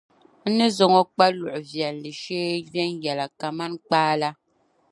[0.47, 4.29] N ni zaŋ o kpa luɣ’ viɛlli shee viɛnyɛliŋga kaman kpaa la.